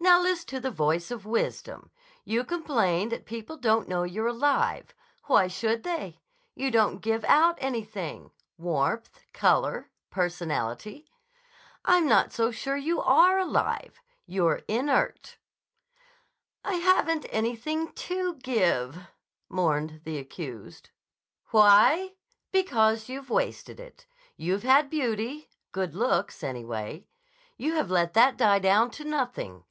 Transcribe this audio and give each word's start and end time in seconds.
"Now 0.00 0.20
list 0.20 0.48
to 0.48 0.58
the 0.58 0.72
voice 0.72 1.12
of 1.12 1.24
wisdom. 1.24 1.92
You 2.24 2.42
complain 2.42 3.10
that 3.10 3.24
people 3.24 3.56
don't 3.56 3.88
know 3.88 4.02
you're 4.02 4.26
alive. 4.26 4.92
Why 5.26 5.46
should 5.46 5.84
they? 5.84 6.18
You 6.56 6.72
don't 6.72 6.98
give 7.00 7.22
out 7.26 7.54
anything—warmth, 7.60 9.10
color, 9.32 9.90
personality. 10.10 11.08
I'm 11.84 12.08
not 12.08 12.32
so 12.32 12.50
sure 12.50 12.76
you 12.76 13.00
are 13.00 13.38
alive. 13.38 14.00
You're 14.26 14.62
inert." 14.66 15.38
"I 16.64 16.74
haven't 16.74 17.26
anything 17.30 17.92
to 17.92 18.34
give," 18.42 18.98
mourned 19.48 20.00
the 20.02 20.18
accused. 20.18 20.90
"Why? 21.52 22.14
Because 22.50 23.08
you've 23.08 23.30
wasted 23.30 23.78
it. 23.78 24.06
You've 24.36 24.64
had 24.64 24.90
beauty; 24.90 25.48
good 25.70 25.94
looks, 25.94 26.42
anyway. 26.42 27.06
You 27.56 27.74
have 27.74 27.88
let 27.88 28.14
that 28.14 28.36
die 28.36 28.58
down 28.58 28.90
to 28.92 29.04
nothing. 29.04 29.62